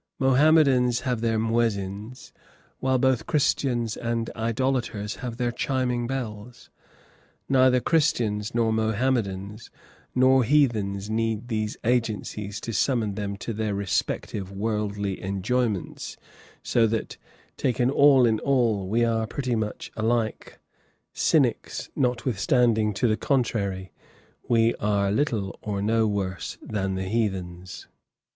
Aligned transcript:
Mohammedans 0.17 1.01
have 1.01 1.21
their 1.21 1.37
muezzins, 1.37 2.31
while 2.79 2.97
both 2.97 3.27
Christians 3.27 3.95
and 3.95 4.31
idolaters 4.35 5.17
have 5.17 5.37
their 5.37 5.51
chiming 5.51 6.07
bells. 6.07 6.71
Neither 7.47 7.79
Christians, 7.79 8.55
nor 8.55 8.73
Mohammedans, 8.73 9.69
nor 10.15 10.43
heathens 10.43 11.07
need 11.07 11.49
these 11.49 11.77
agencies 11.83 12.59
to 12.61 12.73
summon 12.73 13.13
them 13.13 13.37
to 13.37 13.53
their 13.53 13.75
respective 13.75 14.51
worldly 14.51 15.21
enjoyments, 15.21 16.17
so 16.63 16.87
that, 16.87 17.17
taken 17.55 17.91
all 17.91 18.25
in 18.25 18.39
all, 18.39 18.87
we 18.89 19.05
are 19.05 19.27
pretty 19.27 19.53
much 19.55 19.91
alike 19.95 20.57
cynics, 21.13 21.91
notwithstanding, 21.95 22.91
to 22.95 23.07
the 23.07 23.17
contrary, 23.17 23.91
we 24.49 24.73
are 24.77 25.11
little 25.11 25.59
or 25.61 25.79
no 25.79 26.07
worse 26.07 26.57
than 26.63 26.95
the 26.95 27.03
heathens. 27.07 27.87